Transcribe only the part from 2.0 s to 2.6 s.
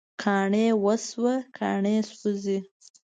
سوزی